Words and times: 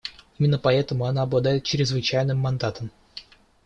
Именно 0.39 0.57
поэтому 0.57 1.05
она 1.05 1.21
обладает 1.21 1.63
чрезвычайным 1.63 2.39
мандатом. 2.39 2.89